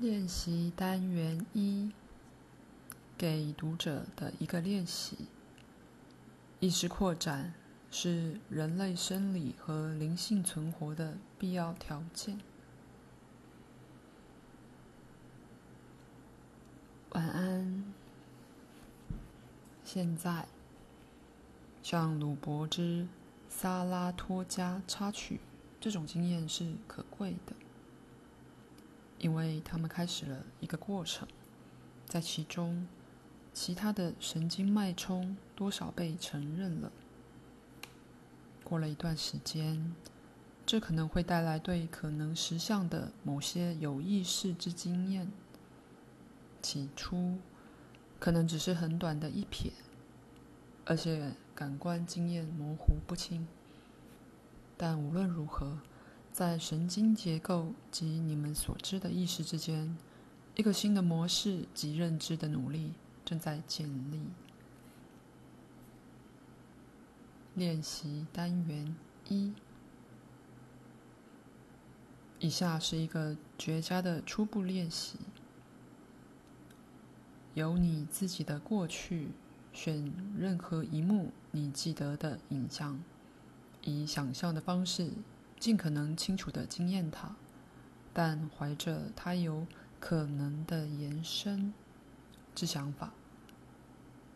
[0.00, 1.90] 练习单元一，
[3.16, 5.26] 给读者的一个练习。
[6.60, 7.52] 意识扩展
[7.90, 12.38] 是人类生理和灵性存活的必要条件。
[17.10, 17.92] 晚安。
[19.82, 20.46] 现在，
[21.82, 23.08] 像鲁伯之
[23.48, 25.40] 萨拉托加插曲
[25.80, 27.52] 这种经验是可贵的。
[29.18, 31.26] 因为他们开始了一个过程，
[32.06, 32.86] 在其中，
[33.52, 36.92] 其他的神经脉冲多少被承认了。
[38.62, 39.94] 过了一段时间，
[40.64, 45.30] 这可能会带来对可能实相的某些有意识之经验。
[46.60, 47.38] 起初，
[48.18, 49.70] 可能只是很短的一瞥，
[50.84, 53.48] 而且感官经验模糊不清。
[54.76, 55.78] 但无论如何，
[56.38, 59.98] 在神经结构及你们所知的意识之间，
[60.54, 62.92] 一个新的模式及认知的努力
[63.24, 64.20] 正在建立。
[67.56, 68.94] 练习单元
[69.28, 69.52] 一，
[72.38, 75.18] 以下是一个绝佳的初步练习。
[77.54, 79.30] 由你自己的过去
[79.72, 83.02] 选任何一幕你记得的影像，
[83.82, 85.10] 以想象的方式。
[85.58, 87.34] 尽可能清楚地经验它，
[88.12, 89.66] 但怀着它有
[89.98, 91.72] 可能的延伸
[92.54, 93.12] 之想法。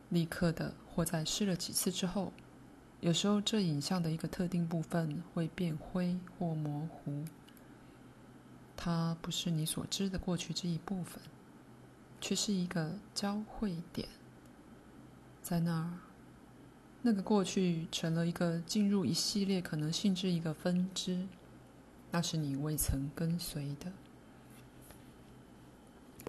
[0.09, 2.33] 立刻的，或在试了几次之后，
[3.00, 7.25] 有时候这影像的一个特定部分会变灰或模糊。
[8.77, 11.23] 它不是你所知的过去这一部分，
[12.20, 14.09] 却是一个交汇点，
[15.41, 16.11] 在那儿。
[17.03, 21.27] 那个过去成了一个进入一系列可能性之一个分支，
[22.12, 23.91] 那是你未曾跟随的。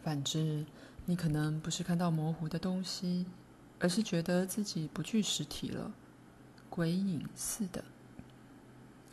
[0.02, 0.66] 反之，
[1.06, 3.28] 你可能不是看到模糊的东西，
[3.80, 5.94] 而是觉得自己不具实体了，
[6.70, 7.84] 鬼影似的，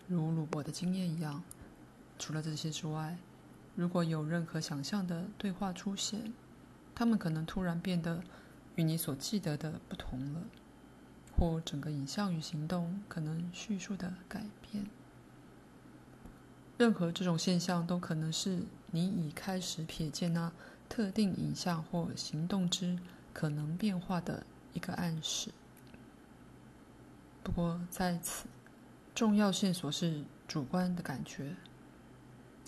[0.09, 1.43] 如鲁伯的经验一样。
[2.19, 3.19] 除了这些之外，
[3.77, 6.33] 如果有任何想象的对话出现，
[6.95, 8.23] 他们可能突然变得
[8.77, 10.41] 与你所记得的不同了。
[11.41, 14.85] 或整个影像与行动可能叙述的改变，
[16.77, 20.53] 任何这种现象都可能是你已开始瞥见那
[20.87, 22.99] 特定影像或行动之
[23.33, 25.51] 可能变化的一个暗示。
[27.43, 28.47] 不过在此，
[29.15, 31.57] 重要线索是主观的感觉，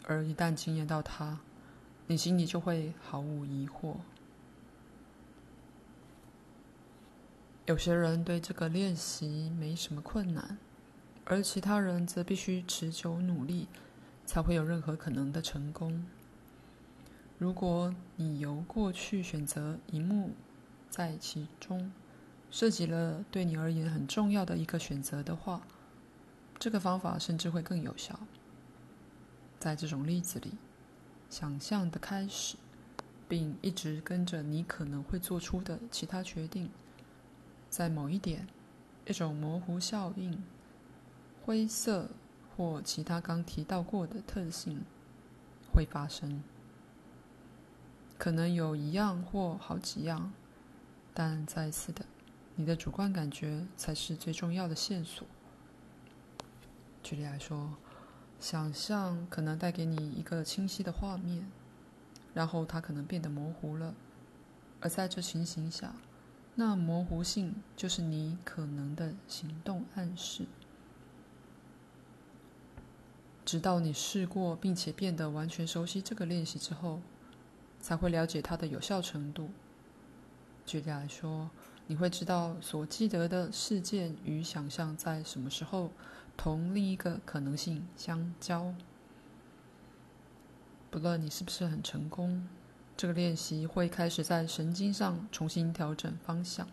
[0.04, 1.38] 而一旦经验到它，
[2.06, 3.96] 你心里就会毫无疑惑。
[7.66, 10.58] 有些人对这个练习没什么困难，
[11.24, 13.68] 而其他人则必须持久努力，
[14.26, 16.04] 才会有任何可能的成功。
[17.38, 20.32] 如果你由过去选择一幕，
[20.90, 21.92] 在其中
[22.50, 25.62] 涉及了对你而言很重要的一个选择的话，
[26.58, 28.18] 这个方法甚至会更有效。
[29.60, 30.54] 在这种例子里，
[31.30, 32.56] 想象的开始，
[33.28, 36.68] 并一直跟着你可能会做出的其他决定。
[37.72, 38.46] 在某一点，
[39.06, 40.44] 一种模糊效应、
[41.42, 42.10] 灰色
[42.54, 44.84] 或其他刚提到过的特性
[45.72, 46.42] 会发生。
[48.18, 50.34] 可能有一样或好几样，
[51.14, 52.04] 但再次的，
[52.56, 55.26] 你的主观感觉才是最重要的线索。
[57.02, 57.70] 举例来说，
[58.38, 61.50] 想象可能带给你一个清晰的画面，
[62.34, 63.94] 然后它可能变得模糊了，
[64.82, 65.94] 而在这情形下，
[66.54, 70.44] 那模糊性就是你可能的行动暗示，
[73.44, 77.00] 直到你试过并且变得完全熟悉这个练习之后，
[77.80, 79.50] 才会了解它的有效程度。
[80.66, 81.50] 举例来说，
[81.86, 85.90] 你会知道所记得的事件与想象在什么时候
[86.36, 88.74] 同另一个可能性相交。
[90.90, 92.46] 不论你是不是很成功。
[92.96, 96.68] 这个练习会开始在神经上重新调整方向。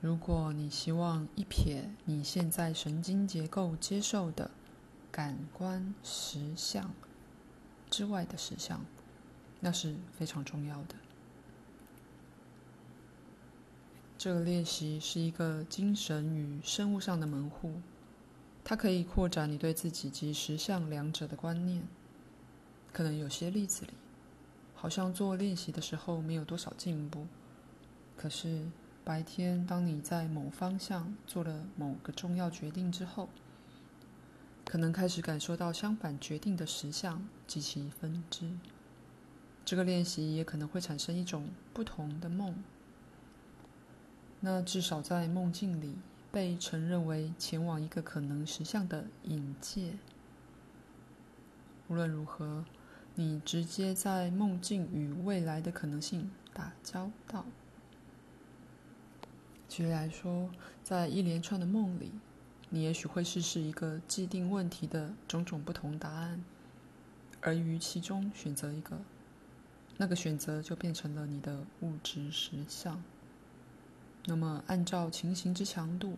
[0.00, 4.50] 如果你希望一瞥你现在神经结构接受的
[5.10, 6.94] 感官实相
[7.90, 8.80] 之外的实相，
[9.60, 10.94] 那是非常重要的。
[14.16, 17.80] 这个练习是一个精神与生物上的门户，
[18.64, 21.82] 它可以扩展你对自己及实相两者的观念。
[22.92, 23.92] 可能有些例子里，
[24.74, 27.26] 好像做练习的时候没有多少进步。
[28.16, 28.66] 可是
[29.04, 33.28] 白天，当你在某方向做了某个重要决定之后，
[34.64, 38.50] 可能开始感受到相反决定的实相及其分支。
[39.64, 42.54] 这个练习也可能会产生一种不同的梦。
[44.40, 45.96] 那至少在梦境里
[46.30, 49.94] 被承认为前往一个可能实相的引界。
[51.88, 52.64] 无论如何，
[53.20, 57.44] 你直接在梦境与未来的可能性打交道。
[59.68, 60.48] 举例来说，
[60.84, 62.12] 在一连串的梦里，
[62.70, 66.44] 你也许会试试一个既定问题的种种不同答案，
[67.40, 68.96] 而于其中选择一个，
[69.96, 73.02] 那个选择就变成了你的物质实相。
[74.26, 76.16] 那么，按照情形之强度，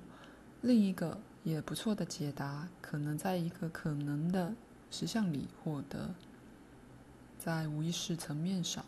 [0.60, 4.52] 另一个也不错的解答，可能在一个可能的
[4.90, 6.14] 实相里获得。
[7.42, 8.84] 在无意识层面上，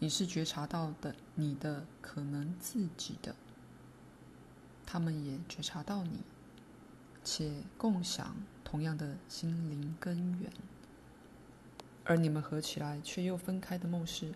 [0.00, 3.36] 你是觉察到的你的可能自己的，
[4.84, 6.22] 他们也觉察到你，
[7.22, 8.34] 且共享
[8.64, 10.50] 同样的心灵根源，
[12.02, 14.34] 而你们合起来却又分开的梦是，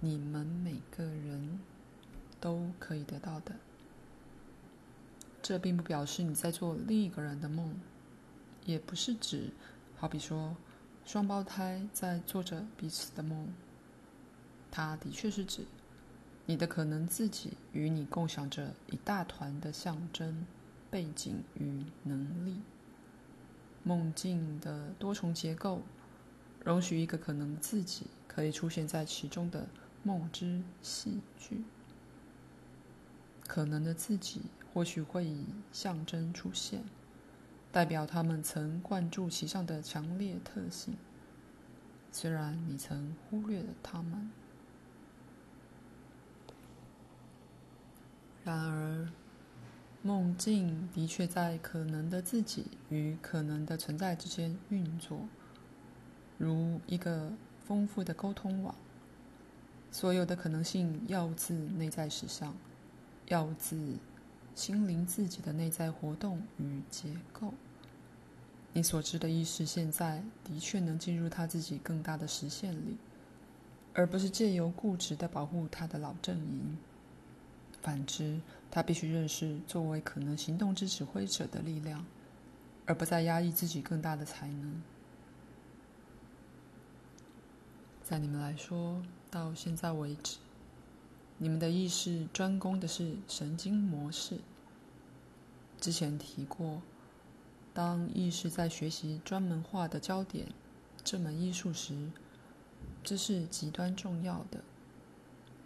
[0.00, 1.58] 你们每个人
[2.38, 3.54] 都可以得到的。
[5.40, 7.80] 这并不表示你在做另一个人的梦，
[8.66, 9.50] 也不是指，
[9.96, 10.54] 好比说。
[11.12, 13.52] 双胞胎在做着彼此的梦，
[14.70, 15.64] 它的确是指
[16.46, 20.46] 你的可能自己与你共享着一大团的象征、
[20.88, 22.60] 背景与能力。
[23.82, 25.82] 梦境的多重结构
[26.62, 29.66] 容许一个可能自己可以出现在其中的
[30.04, 31.64] 梦之戏剧。
[33.48, 34.42] 可能的自己
[34.72, 36.84] 或许会以象征出现。
[37.72, 40.96] 代表他们曾灌注其上的强烈特性，
[42.10, 44.30] 虽然你曾忽略了他们。
[48.42, 49.08] 然而，
[50.02, 55.28] 梦境的确在可能的自己与可能的存在之间运作，
[56.38, 58.74] 如一个丰富的沟通网。
[59.92, 62.56] 所有的可能性要自内在实相，
[63.26, 63.96] 要自。
[64.60, 67.54] 心灵自己的内在活动与结构，
[68.74, 72.98] 你所知的意识现在的确能进入他自己更大的实现里，
[73.94, 76.76] 而不是借由固执的保护他的老阵营。
[77.80, 78.38] 反之，
[78.70, 82.04] 他必须认识作为可能行动之指挥者的力量，
[82.84, 84.82] 而不再压抑自己更大的才能。
[88.04, 90.36] 在你们来说，到现在为止。
[91.38, 94.38] 你们的意识专攻的是神经模式。
[95.80, 96.82] 之前提过，
[97.72, 100.48] 当意识在学习专门化的焦点
[101.02, 102.10] 这门艺术时，
[103.02, 104.62] 这是极端重要的。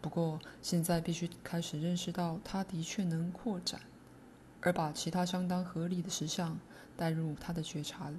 [0.00, 3.80] 不过，现在必须开始认识到，它的确能扩展，
[4.60, 6.58] 而把其他相当合理的实相
[6.96, 8.16] 带入它的觉察里。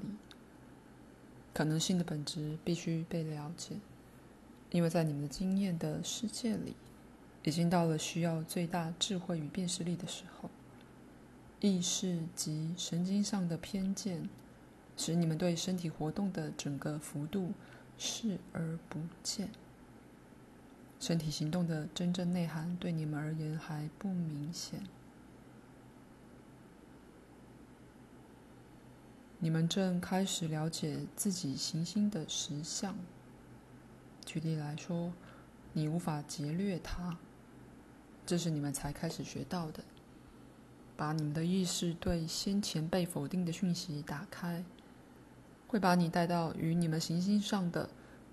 [1.53, 3.75] 可能性的本质必须被了解，
[4.71, 6.75] 因为在你们的经验的世界里。
[7.43, 10.49] 已经到了需要最大智慧与辨识力的时候，
[11.65, 14.29] 意识及神经上的偏见，
[14.95, 17.53] 使你们对身体活动的整个幅度
[17.97, 19.49] 视而不见。
[20.99, 24.83] 身体行动的真正内涵对你们而言还不明显。
[29.39, 32.95] 你们正开始了解自己行星的实相。
[34.23, 35.11] 举例来说，
[35.73, 37.17] 你无法劫掠它。
[38.23, 39.83] 这是你们才开始学到的。
[40.97, 44.63] 把你们的意识对先前被否定的讯息打开，
[45.67, 47.89] 会把你带到与你们行星上的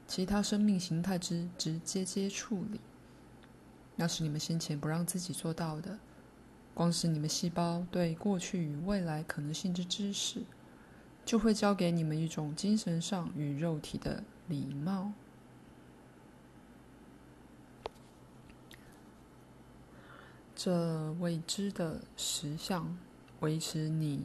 [0.06, 2.80] 其他生命形态之直接接触里。
[3.96, 5.98] 那是你们先前不让自己做到的。
[6.74, 10.42] 光是你们细胞对过去与未来可能性之知识，
[11.24, 15.12] 就会教给你们一种精神上与肉体的礼貌。
[20.64, 22.96] 这未知的实相
[23.40, 24.24] 维持你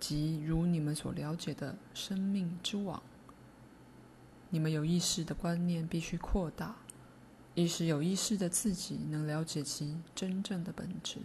[0.00, 3.02] 及如你们所了解的生命之网。
[4.48, 6.76] 你们有意识的观念必须扩大，
[7.54, 11.18] 意识有意识的自己能了解其真正的本质。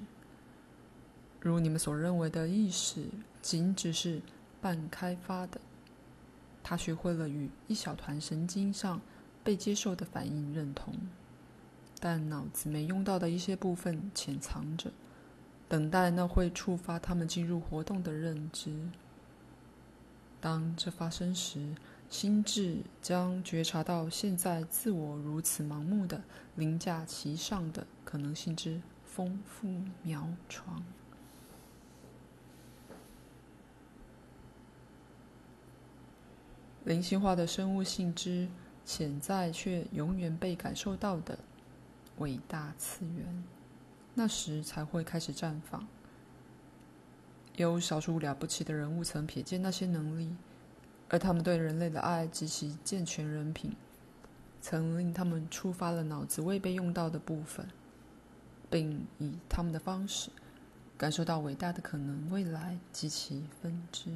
[1.39, 3.05] 如你们所认为的意识
[3.41, 4.22] 仅只是
[4.60, 5.62] 半开发的，
[6.62, 9.00] 他学会了与一小团神经上
[9.46, 10.93] 被接受的反应认同。
[12.01, 14.91] 但脑子没用到的一些部分潜藏着，
[15.70, 18.75] 等待那会触发他们进入活动的认知。
[20.39, 21.75] 当这发生时，
[22.10, 26.24] 心智将觉察到现在自我如此盲目的
[26.55, 29.67] 凌驾其上的可能性之丰富
[30.01, 30.84] 苗床。
[36.84, 38.48] 灵性化的生物性之
[38.84, 41.38] 潜在却永远被感受到的
[42.22, 43.44] 伟大次元，
[44.13, 45.88] 那时才会开始绽放。
[47.56, 50.36] 有少数了不起的人物曾瞥见那些能力，
[51.10, 53.75] 而他们对人类的爱及其健全人品，
[54.62, 57.68] 曾令他们触发了脑子未被用到的部分，
[58.70, 60.30] 并以他们的方式
[60.98, 64.12] 感受到伟大的可能未来及其分支。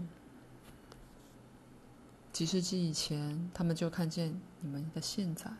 [2.31, 5.51] 几世纪以前，他们就看见你们的现在，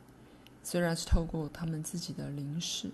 [0.65, 2.89] 虽然是透过他们自己的灵视，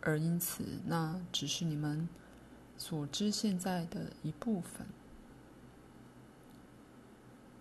[0.00, 2.08] 而因此那只是你们。
[2.76, 4.86] 所知现在的一部分，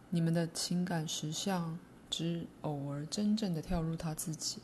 [0.09, 4.57] 你们的情感实相只偶尔真正的跳入他自己，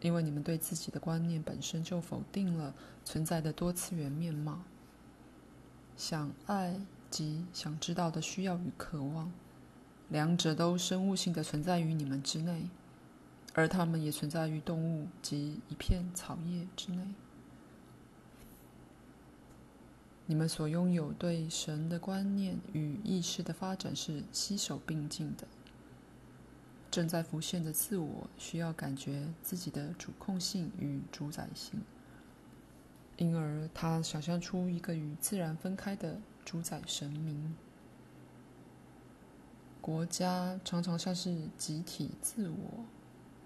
[0.00, 4.62] 因为你们对自己的观念本身就否定了存在的多次元面貌。
[5.96, 6.78] 想爱
[7.08, 9.32] 及想知道的需要与渴望，
[10.10, 12.68] 两者都生物性的存在于你们之内，
[13.54, 17.06] 而它们也存在于动物及一片草叶之内。
[20.26, 25.46] 你们所拥有对神的观念与意识的发展是携手并进的。
[26.90, 31.80] 正在浮现的自我需要感觉自己的主控性与主宰性，
[33.16, 37.56] 因而他想象出一个与自然分开的主宰神明。
[39.80, 42.84] 国家常常像是集体自我，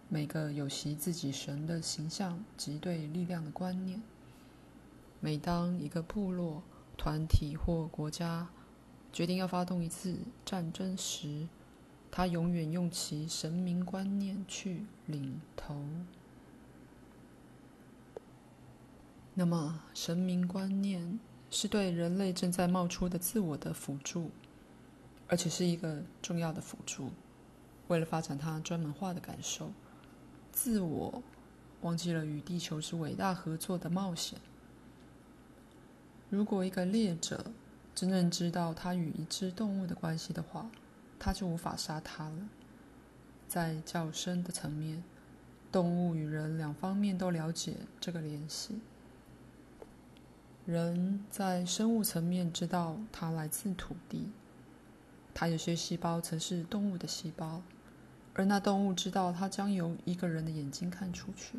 [0.09, 4.01] 每个有其自己神的形象及对力量的观念。
[5.21, 6.63] 每当一个部落、
[6.97, 8.49] 团体或国家
[9.13, 11.49] 决定要发动一次战争时，
[12.11, 15.83] 他永远用其神明观念去领头。
[19.35, 21.19] 那么，神明观念
[21.51, 24.31] 是对人类正在冒出的自我的辅助，
[25.27, 27.11] 而且是一个重要的辅助。
[27.89, 29.73] 为了发展他专门化的感受，
[30.57, 31.23] 自我
[31.83, 34.39] 忘记了与地球之伟大合作的冒险。
[36.31, 37.53] 如果一个猎者
[37.95, 40.71] 真正知道他与一只动物的关系的话，
[41.19, 42.49] 他就无法杀它了。
[43.47, 45.05] 在较深的层面，
[45.71, 48.81] 动物与人两方面都了解这个联系。
[50.65, 54.31] 人在生物层面知道它来自土地，
[55.35, 57.61] 它有些细胞曾是动物的细胞，
[58.37, 61.59] 而那动物知道它将由一个人的眼睛看出去。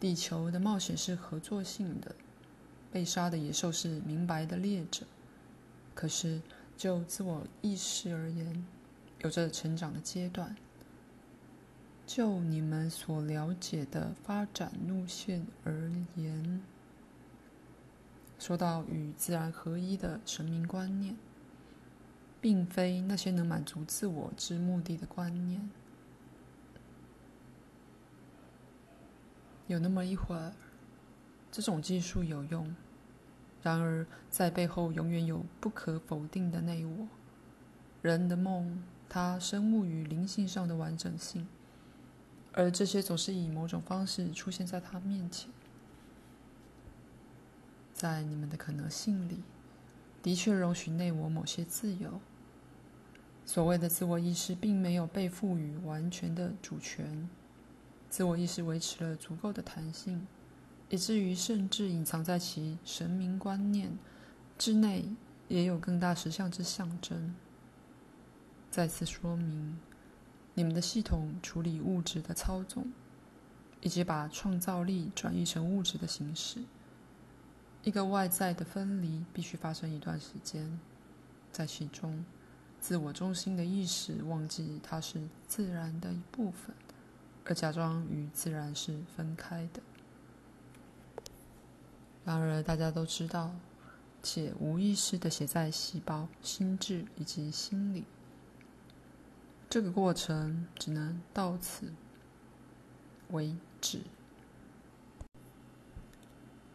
[0.00, 2.16] 地球的冒险是合作性的。
[2.90, 5.04] 被杀的野兽是明白的猎者，
[5.94, 6.40] 可是
[6.74, 8.64] 就自我意识而言，
[9.18, 10.56] 有着成长的阶段。
[12.06, 16.62] 就你们所了解的发展路线而言，
[18.38, 21.14] 说到与自然合一的神明观念，
[22.40, 25.70] 并非那些能满足自我之目的的观念。
[29.66, 30.52] 有那么一会儿。
[31.50, 32.76] 这种技术有用，
[33.62, 37.08] 然而在背后永远有不可否定的内我。
[38.02, 41.48] 人的梦，它生物与灵性上的完整性，
[42.52, 45.50] 而这些总是以某种方式出现在他面前。
[47.94, 49.42] 在你们的可能性里，
[50.22, 52.20] 的确容许内我某些自由。
[53.48, 57.26] 所谓的自我意识并没有被赋予完全的主权，
[58.10, 60.26] 自我意识维持了足够的弹性。
[60.90, 63.96] 以至于甚至隐藏在其神明观念
[64.58, 65.06] 之内，
[65.48, 67.34] 也有更大实相之象征。
[68.70, 69.78] 再次说明，
[70.52, 72.92] 你们的系统处理物质的操纵，
[73.80, 76.62] 以及把创造力转移成物质的形式。
[77.82, 80.78] 一个外在的分离必须发生一段时间，
[81.50, 82.22] 在其中，
[82.80, 86.74] 自我中心的意识忘记它是自然的一部分，
[87.44, 89.82] 而假装与自然是分开的。
[92.24, 93.50] 然而，大家都知道，
[94.22, 98.04] 且无意识地写在细胞、心智以及心里。
[99.70, 101.92] 这个过程只能到此
[103.30, 104.00] 为止。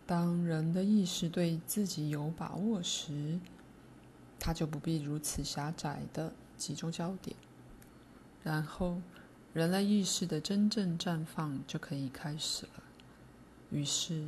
[0.06, 3.40] 当人的意识对自己有把握时，
[4.46, 7.34] 他就不必如此狭窄的集中焦点。
[8.44, 9.02] 然后，
[9.54, 12.84] 人类意识的真正绽放就可以开始了。
[13.72, 14.28] 于是，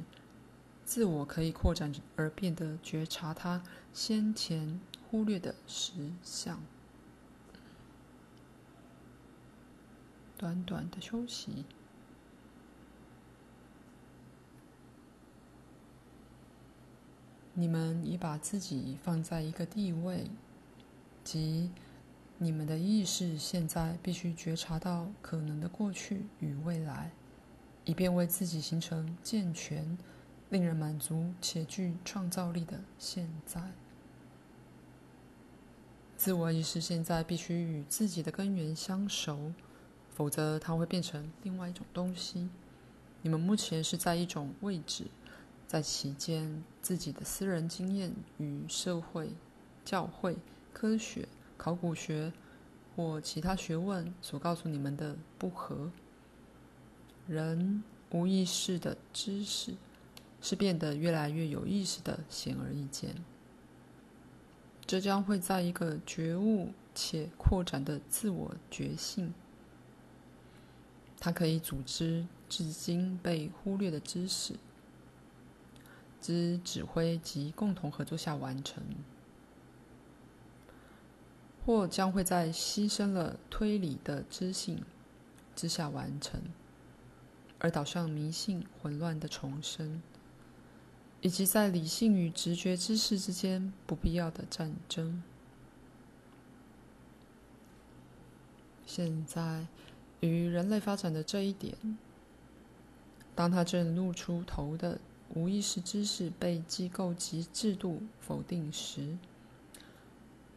[0.86, 4.80] 自我可以扩展而变得觉察它先前
[5.10, 5.92] 忽略的实
[6.24, 6.64] 相。
[10.38, 11.66] 短短的休息，
[17.58, 20.30] 你们已把自己放在一个地位，
[21.24, 21.72] 即
[22.38, 27.12] 你们的意识现在必须觉察到可能的过去与未来，
[27.86, 29.98] 以便为自己形成健全、
[30.50, 33.72] 令人满足且具创造力的现在。
[36.18, 39.54] 自我意识现在必须与自己的根源相熟，
[40.10, 42.50] 否则它会变成另外一种东西。
[43.22, 45.06] 你们目前是在一种位置，
[45.68, 49.32] 在其间，自己的私人经验与社会、
[49.84, 50.38] 教会、
[50.74, 51.28] 科学。
[51.58, 52.34] 考古学
[52.96, 55.90] 或其他学问所告诉你们的不合，
[57.28, 57.82] 人
[58.12, 59.74] 无意识的知识
[60.42, 63.16] 是变得越来越有意识的显而易见。
[64.86, 69.34] 这将会在一个觉悟且扩展的自我觉性，
[71.18, 74.56] 它可以组织至今被忽略的知识，
[76.26, 78.84] 之指挥及共同合作下完成。
[81.64, 84.84] 或将会在牺牲了推理的知性
[85.56, 86.40] 之下完成，
[87.60, 90.02] 而导向迷信混乱的重生，
[91.22, 95.24] 以及在理性与直觉知识之间不必要的战争。
[98.86, 99.66] 现在，
[100.20, 101.98] 与人类发展的这一点，
[103.34, 105.00] 当他正露出头的
[105.34, 109.18] 无意识知识被机构及制度否定时，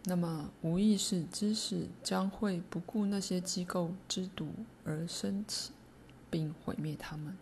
[0.05, 4.51] 那么，无意识知识将会不顾那些机构之毒
[4.85, 5.73] 而升起，
[6.31, 7.37] 并毁灭他们。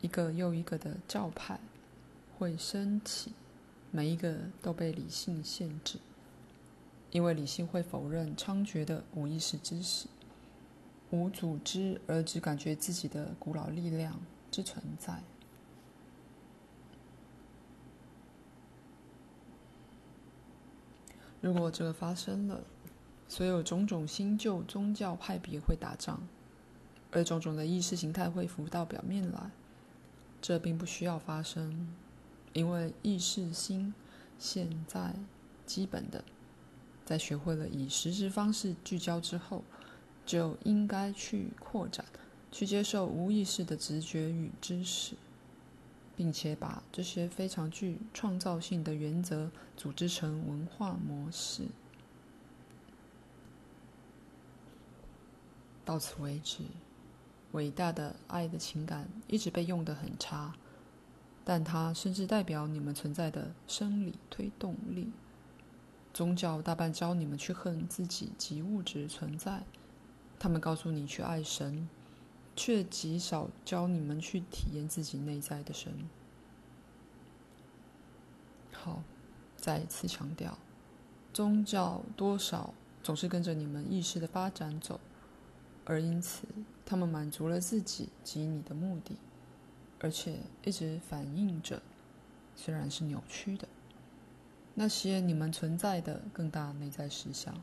[0.00, 1.58] 一个又一个的教派
[2.38, 3.32] 会升起，
[3.90, 5.98] 每一个都被理性限制，
[7.10, 10.06] 因为理性会否认猖獗的无意识知识，
[11.10, 15.22] 无组织而只感觉自己的古老力量之存在。
[21.46, 22.60] 如果这个发生了，
[23.28, 26.26] 所有种种新旧宗教派别会打仗，
[27.12, 29.52] 而种种的意识形态会浮到表面来。
[30.42, 31.94] 这并不需要发生，
[32.52, 33.94] 因为意识心
[34.40, 35.14] 现在
[35.64, 36.24] 基本的，
[37.04, 39.62] 在学会了以实质方式聚焦之后，
[40.24, 42.04] 就应该去扩展，
[42.50, 45.14] 去接受无意识的直觉与知识。
[46.16, 51.64] 并且把这些非常具创造性的原则组织成文化模式。
[55.84, 56.64] 到此为止，
[57.52, 60.54] 伟大的爱的情感一直被用得很差，
[61.44, 65.12] 但它甚至代表你们存在的生理推动力。
[66.12, 69.64] 宗教大半教你们去恨自己及物质存在，
[70.38, 71.88] 他们告诉你去爱神。
[72.56, 75.92] 却极少教你们去体验自己内在的神。
[78.72, 79.02] 好，
[79.56, 80.58] 再一次强调，
[81.34, 84.98] 宗教多少总是跟着你们意识的发展走，
[85.84, 86.46] 而因此
[86.86, 89.16] 他们满足了自己及你的目的，
[90.00, 91.82] 而且一直反映着，
[92.54, 93.68] 虽然是扭曲的，
[94.74, 97.54] 那些你们存在的更大内在实相。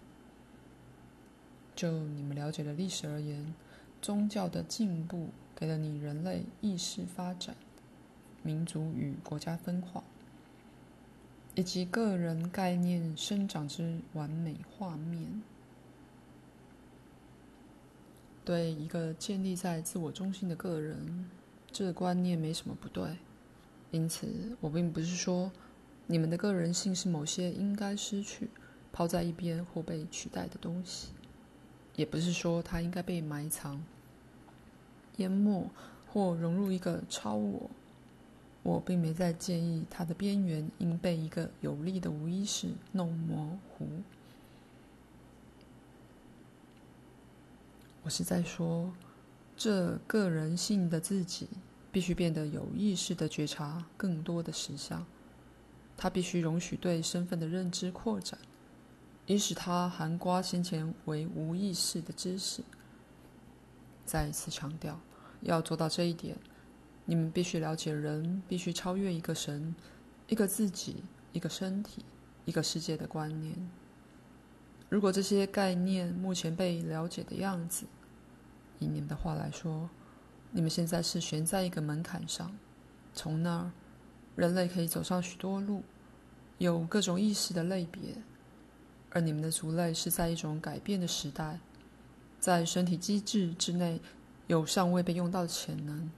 [1.76, 3.56] 就你们了解的历史而言。
[4.04, 7.56] 宗教的进步给了你人类意识发展、
[8.42, 10.04] 民族与国家分化，
[11.56, 15.42] 以及个人概念生长之完美画面。
[18.44, 21.30] 对一个建立在自我中心的个人，
[21.72, 23.16] 这个观念没什么不对。
[23.92, 25.50] 因此，我并不是说
[26.08, 28.50] 你们的个人性是某些应该失去、
[28.92, 31.14] 抛在一边或被取代的东西。
[31.96, 33.80] 也不是说它应该被埋藏、
[35.18, 35.70] 淹没
[36.08, 37.70] 或融入一个超我。
[38.64, 43.88] 我并没在建议它的边缘应被一个有力的无意识弄模糊。
[48.04, 48.94] 我是在说，
[49.58, 51.48] 这个人性的自己
[51.92, 55.06] 必须变得有意识的觉察更多的实相。
[55.96, 58.40] 它必须容许对身份的认知扩展。
[59.26, 62.62] 以使它含瓜先前为无意识的知识。
[64.06, 65.00] 再一次强调，
[65.42, 66.38] 要做到这一点，
[67.06, 69.74] 你们必须了解人必须超越一个神、
[70.28, 72.06] 一个自己、一个身体、
[72.46, 73.56] 一个世界的观念。
[74.90, 77.86] 如果这些概念目前被了解的样子，
[78.80, 79.90] 以你们的话来说，
[80.52, 82.56] 你们现在是悬在一个门槛上，
[83.14, 83.72] 从那儿，
[84.36, 85.84] 人类可以走上许多路，
[86.60, 88.02] 有各种意识的类别。
[89.10, 91.60] 而你们的族类是在一种改变的时代，
[92.44, 94.02] 在身体机制之内
[94.48, 96.12] 有尚未被用到的潜能。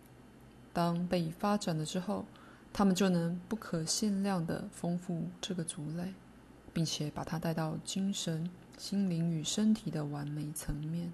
[0.74, 2.26] 当被发展了之后，
[2.74, 6.16] 他们就能不可限量地丰富这个族类，
[6.74, 11.14] 并且把它带到精神、心灵与身体的完美层面。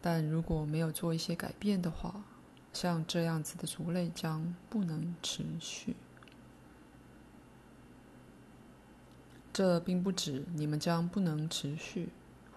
[0.00, 2.22] 但如果没有做一些改变的话，
[2.72, 5.96] 像这样子的族类将不能持续。
[9.52, 12.10] 这并不指你们将不能持续，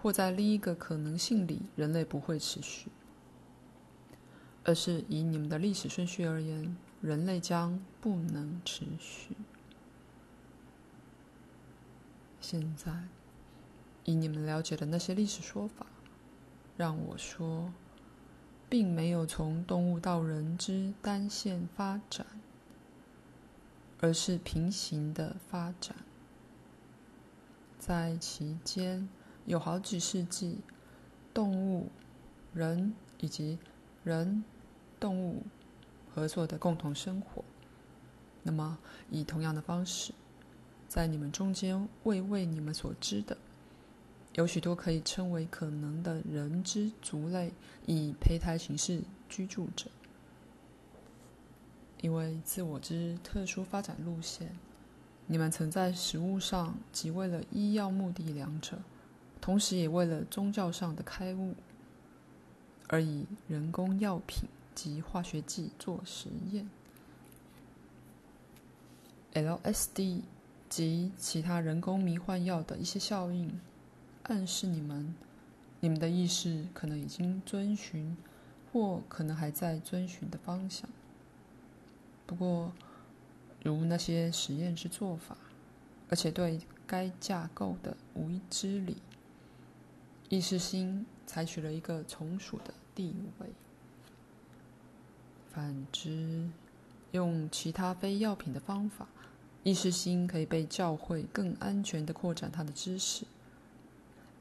[0.06, 2.86] 或在另一个可能性里，人类不会持续，
[4.62, 9.34] 而是以你们的历史顺序而言，人类将不能持续。
[12.40, 13.08] 现在，
[14.04, 15.84] 以你们了解的那些历史说法。
[16.76, 17.72] 让我说，
[18.68, 22.24] 并没有从动物到人之单线发展，
[23.98, 25.96] 而是平行的发展。
[27.76, 29.08] 在其间
[29.46, 30.58] 有好几世纪，
[31.32, 31.88] 动物、
[32.52, 33.58] 人以及
[34.04, 34.44] 人、
[35.00, 35.44] 动物
[36.12, 37.44] 合作的共同生活。
[38.42, 38.78] 那么，
[39.10, 40.12] 以同样的方式，
[40.88, 43.38] 在你们中间未为你们所知的。
[44.34, 47.52] 有许多可以称为可能的人之族类，
[47.86, 49.90] 以胚胎形式居住着。
[52.02, 54.54] 因为自我之特殊发展路线，
[55.26, 58.78] 你们曾在食物上即为了医药目的两者，
[59.46, 61.54] 同时也为了宗教上的开悟，
[62.88, 66.68] 而以人工药品及化学剂做实验。
[69.34, 70.22] LSD
[70.68, 73.60] 及其他人工迷幻药的一些效应。
[74.24, 75.14] 暗示你们，
[75.78, 78.16] 你们的意识可能已经遵循，
[78.72, 80.90] 或可能还在遵循的方向。
[82.26, 82.72] 不过，
[83.62, 85.38] 如那些实验之做法，
[86.10, 88.96] 而且对该架构的无知理，
[90.28, 93.48] 意识心采取了一个从属的地位。
[95.50, 96.48] 反之，
[97.12, 99.08] 用其他非药品的方法，
[99.62, 103.24] 意识心可以被教会更安全的扩展它的知识。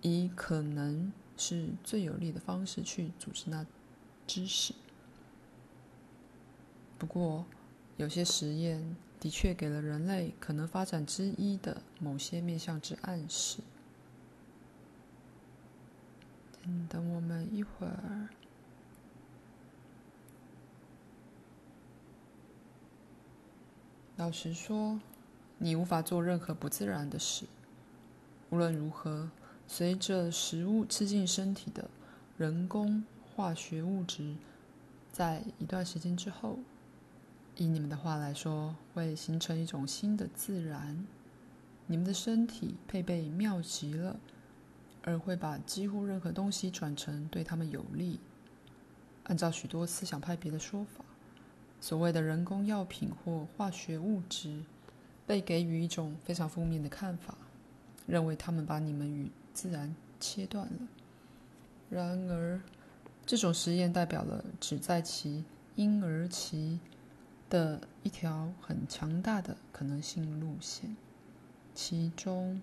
[0.01, 3.65] 以可能是最有利的方式去组织那
[4.27, 4.73] 知识。
[6.97, 7.45] 不过，
[7.97, 13.59] 有些实验的确给了人类可能发展之一的某些面向之暗示。
[16.65, 18.29] 等等我们一会儿。
[24.17, 24.99] 老实说，
[25.59, 27.45] 你无法做任何不自然的事。
[28.49, 29.29] 无论如何。
[29.67, 31.89] 随着食物吃进身体的
[32.37, 34.35] 人工化学物质，
[35.11, 36.59] 在一段时间之后，
[37.55, 41.07] 以你们的话来说，会形成一种新的自然。
[41.87, 44.19] 你们的身体配备妙极了，
[45.05, 48.19] 而会把几乎任何东西转成对他们有利。
[49.25, 51.05] 按照许多思想派别的说法，
[51.79, 54.63] 所谓的人工药品或化学物质，
[55.27, 57.37] 被给予一种非常负面的看法，
[58.07, 60.87] 认为他们把你们与自然切断了。
[61.89, 62.59] 然而，
[63.25, 66.79] 这种实验代表了只在其婴儿期
[67.49, 70.95] 的一条很强大的可能性路线，
[71.75, 72.59] 其中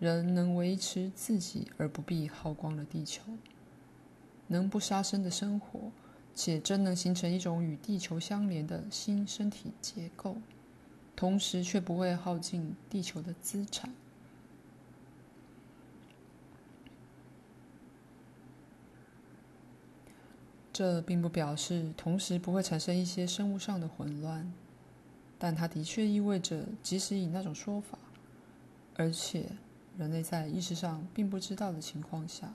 [0.00, 3.22] 人能维持自己而不必耗光了地球，
[4.46, 5.92] 能不杀生的生活，
[6.34, 10.38] 且真能形成一种与地球相连的新身体结构，
[11.14, 13.92] 同时却不会耗尽地球的资产。
[20.72, 24.50] 这并不表示同时不会产生一些生物上的混乱，
[25.38, 27.98] 但它的确意味着，即使以那种说法，
[28.96, 29.44] 而且
[29.98, 32.54] 人类在意识上并不知道的情况下，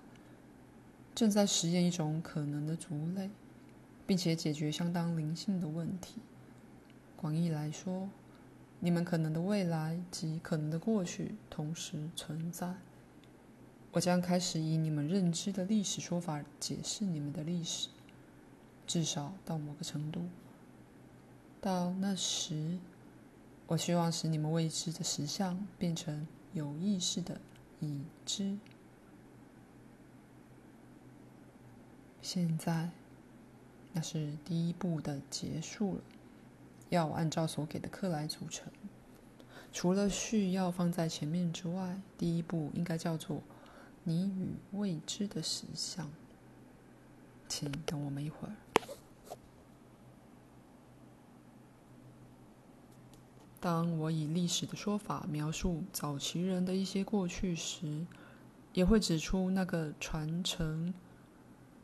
[1.14, 3.30] 正在实验一种可能的族类，
[4.08, 6.22] 并且解决相当灵性的问题。
[7.16, 8.10] 广义来说，
[8.80, 12.76] 你们可能的未来及可能的过去同时存在。
[13.92, 17.90] 我将开始以你们认知的历史说法解释你们的历史。
[18.88, 20.26] 至少到某个程度。
[21.60, 22.78] 到那时，
[23.66, 27.40] 我希望使你们未知的实相变成有意识的
[27.82, 28.58] 已知。
[32.22, 32.90] 现在，
[33.92, 36.02] 那是第一步的结束了。
[36.90, 38.72] 要按照所给的课来组成。
[39.74, 43.44] 除了序要放在前面之外，第一步应该叫做
[44.06, 46.10] “你与未知的实相”。
[47.50, 48.56] 请等我们一会儿。
[53.66, 58.06] 当我以历史的说法描述早期人的一些过去时，
[58.74, 60.94] 也会指出那个传承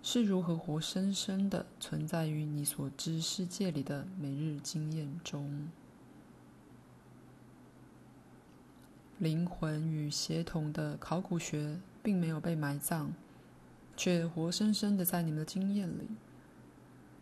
[0.03, 5.69] 是如何活生生的存在于你所知世界里的每日经验中。
[9.17, 13.07] 灵魂与血统的考古学并没有被埋葬，
[13.97, 16.07] 却活生生的在你们的经验里。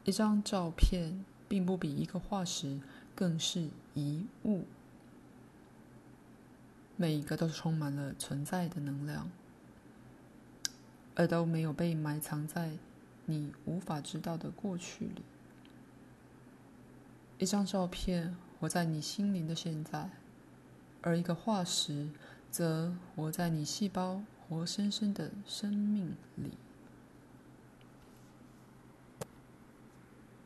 [0.03, 2.81] 一张照片并不比一个化石
[3.19, 4.63] 更是遗物，
[6.95, 9.29] 每一个都充满了存在的能量，
[11.15, 12.77] 而都没有被埋藏在
[13.25, 15.21] 你无法知道的过去里。
[17.39, 20.11] 一张照片活在你心灵的现在。
[21.01, 22.09] 而一个化石
[22.49, 26.51] 则活在你细胞活生生的生命里。